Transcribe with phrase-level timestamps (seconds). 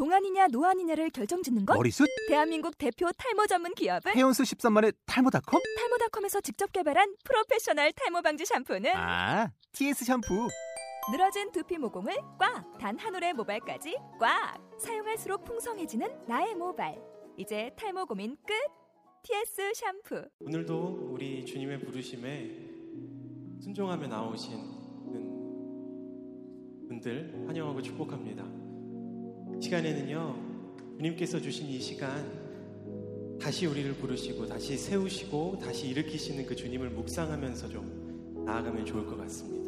[0.00, 1.74] 동안이냐 노안이냐를 결정짓는 것?
[1.74, 2.06] 머리숱?
[2.28, 5.62] 대한민국 대표 탈모 전문 기업은 헤어수 13만의 탈모닷컴?
[5.78, 10.48] 탈모닷컴에서 직접 개발한 프로페셔널 탈모 방지 샴푸는 아, TS 샴푸.
[11.10, 12.76] 늘어진 두피 모공을 꽉!
[12.78, 14.58] 단 한 올의 모발까지 꽉!
[14.78, 17.00] 사용할수록 풍성해지는 나의 모발.
[17.38, 18.52] 이제 탈모 고민 끝!
[19.22, 20.28] TS 샴푸.
[20.40, 22.50] 오늘도 우리 주님의 부르심에
[23.62, 24.76] 순종하며 나오신
[26.86, 28.65] 분들 환영하고 축복합니다.
[29.54, 30.36] 이 시간에는요,
[30.96, 32.24] 주님께서 주신 이 시간
[33.40, 39.65] 다시 우리를 부르시고 다시 세우시고 다시 일으키시는 그 주님을 묵상하면서 좀 나아가면 좋을 것 같습니다.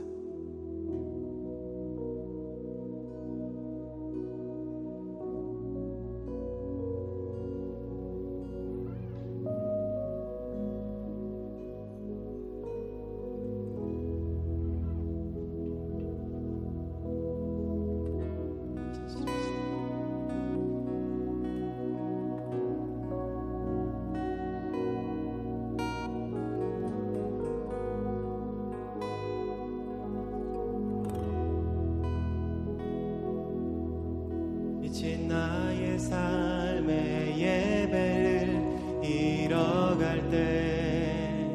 [34.99, 41.47] 지친 나의 삶의 예배를 잃어갈 때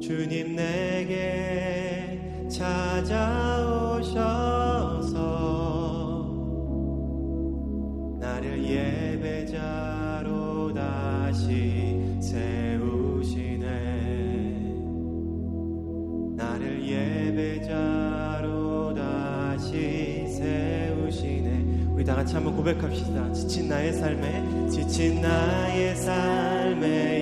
[0.00, 3.49] 주님 내게 찾아
[22.30, 23.32] 같이 한번 고백합시다.
[23.32, 27.19] 지친 나의 삶에 지친 나의 삶의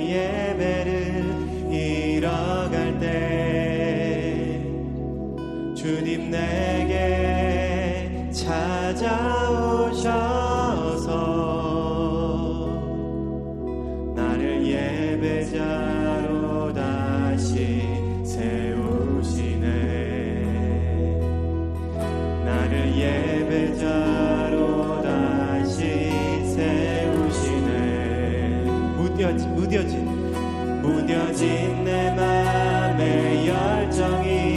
[31.09, 34.48] 무뎌진 내 맘의 열정이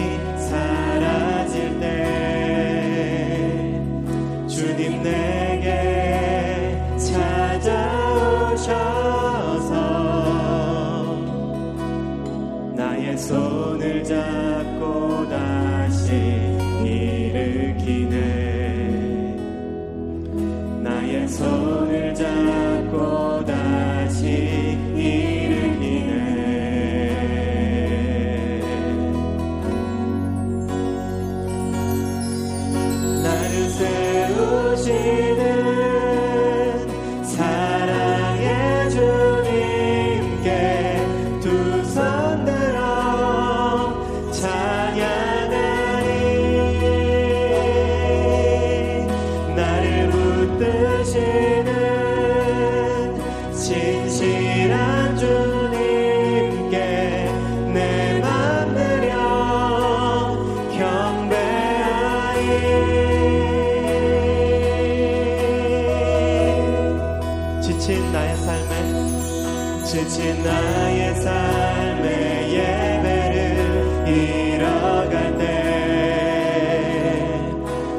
[67.61, 75.43] 지친 나의 삶에 지친 나의 삶의 예배를 잃어갈 때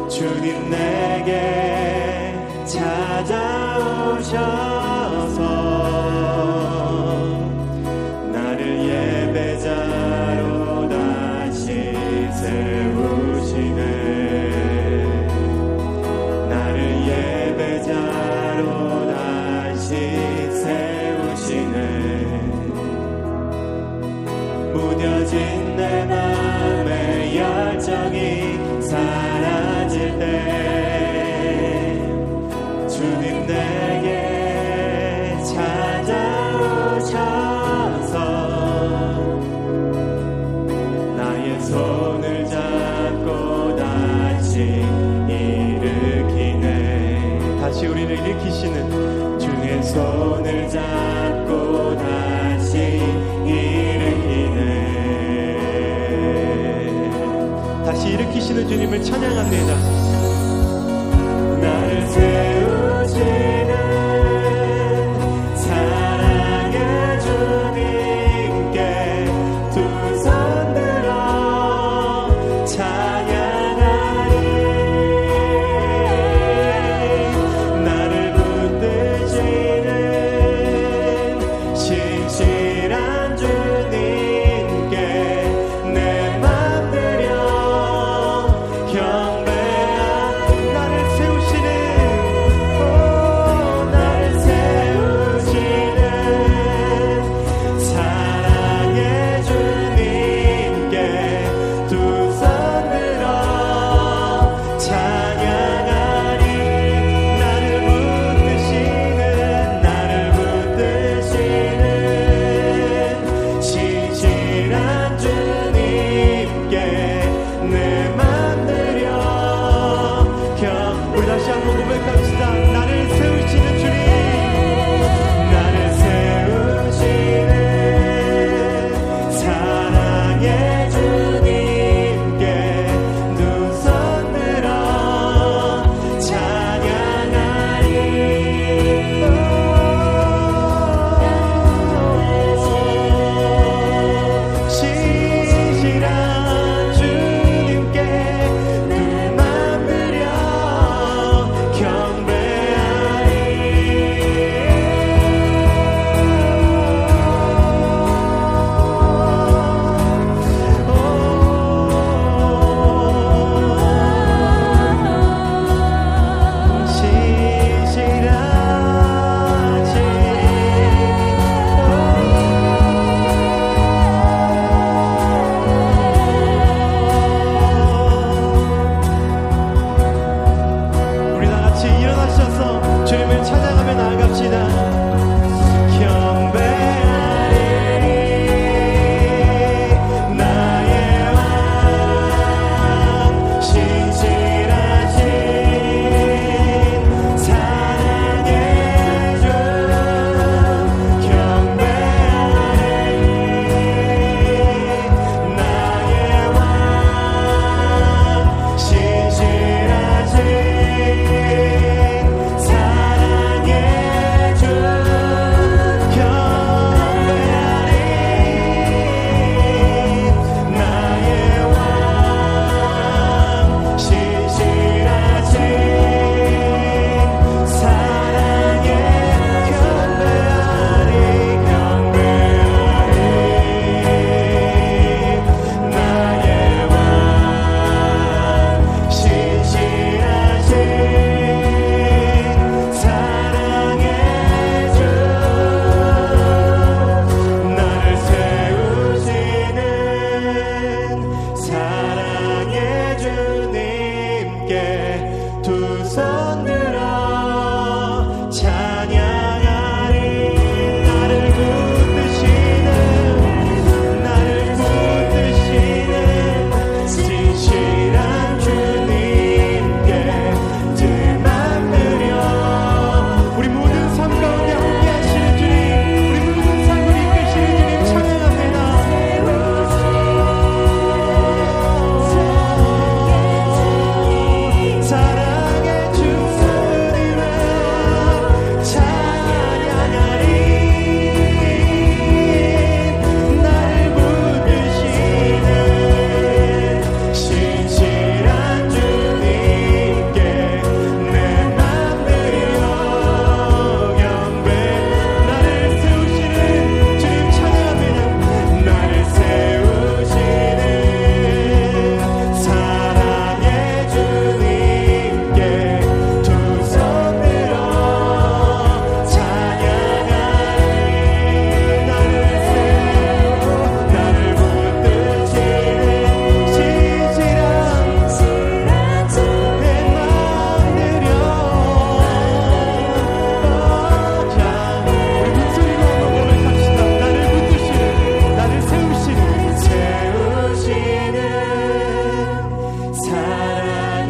[0.09, 2.37] 주님 내게
[2.67, 4.33] 찾아오셔
[48.25, 52.79] 일으키시는 주의 손을 잡고 다시
[53.45, 54.71] 일으키네.
[57.85, 60.02] 다시 일으키시는 주님을 찬양합니다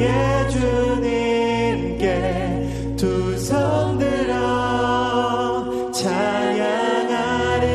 [0.02, 2.06] 나의 주님께
[2.96, 7.66] 두 손 들어 찬양하리.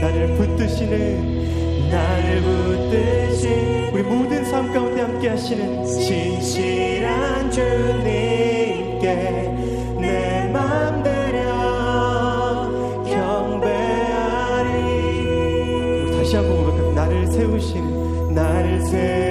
[0.00, 9.04] 나를 붙드시는 나를 붙드신 우리 모든 삶 가운데 함께 하시는 진실한 주님께
[10.00, 11.42] 내맘 들여
[13.04, 14.70] 경배하리.
[16.16, 17.02] 다시 한번 고백합니다.
[17.04, 19.29] 나를 세우신 나를 세우신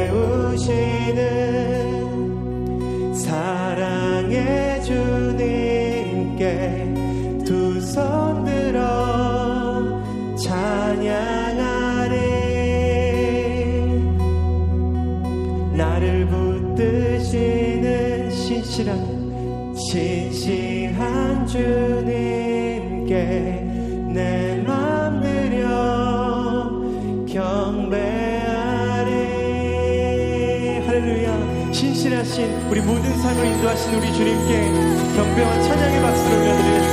[32.70, 34.72] 우리 모든 삶을 인도하신 우리 주님께
[35.16, 36.89] 경배와 찬양의 박수를 올려드리겠습니다.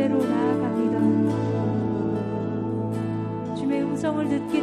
[0.00, 0.98] 그대로 나아갑니다.
[3.54, 4.59] 주의 음성을 듣기